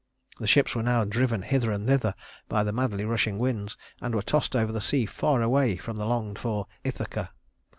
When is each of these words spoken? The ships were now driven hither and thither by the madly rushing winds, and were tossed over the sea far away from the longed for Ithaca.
The 0.39 0.47
ships 0.47 0.73
were 0.73 0.81
now 0.81 1.03
driven 1.05 1.43
hither 1.43 1.71
and 1.71 1.85
thither 1.85 2.15
by 2.49 2.63
the 2.63 2.71
madly 2.73 3.05
rushing 3.05 3.37
winds, 3.37 3.77
and 4.01 4.15
were 4.15 4.23
tossed 4.23 4.55
over 4.55 4.71
the 4.71 4.81
sea 4.81 5.05
far 5.05 5.43
away 5.43 5.77
from 5.77 5.97
the 5.97 6.07
longed 6.07 6.39
for 6.39 6.65
Ithaca. 6.83 7.29